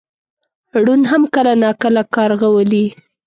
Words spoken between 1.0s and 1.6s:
هم کله